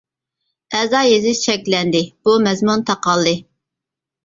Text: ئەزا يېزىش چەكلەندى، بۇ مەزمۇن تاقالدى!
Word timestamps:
ئەزا 0.79 1.01
يېزىش 1.07 1.43
چەكلەندى، 1.43 2.03
بۇ 2.29 2.37
مەزمۇن 2.49 2.87
تاقالدى! 2.91 3.37